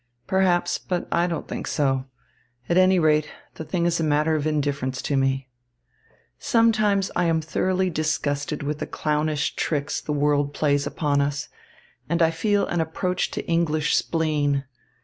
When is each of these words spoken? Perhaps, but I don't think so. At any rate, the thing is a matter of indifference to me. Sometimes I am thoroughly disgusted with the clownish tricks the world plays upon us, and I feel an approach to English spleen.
Perhaps, 0.25 0.79
but 0.79 1.07
I 1.11 1.27
don't 1.27 1.47
think 1.47 1.67
so. 1.67 2.05
At 2.67 2.75
any 2.75 2.97
rate, 2.97 3.29
the 3.53 3.63
thing 3.63 3.85
is 3.85 3.99
a 3.99 4.03
matter 4.03 4.33
of 4.33 4.47
indifference 4.47 4.99
to 5.03 5.15
me. 5.15 5.47
Sometimes 6.39 7.11
I 7.15 7.25
am 7.25 7.39
thoroughly 7.39 7.91
disgusted 7.91 8.63
with 8.63 8.79
the 8.79 8.87
clownish 8.87 9.53
tricks 9.55 10.01
the 10.01 10.11
world 10.11 10.55
plays 10.55 10.87
upon 10.87 11.21
us, 11.21 11.49
and 12.09 12.23
I 12.23 12.31
feel 12.31 12.65
an 12.65 12.81
approach 12.81 13.29
to 13.29 13.45
English 13.47 13.95
spleen. 13.95 14.65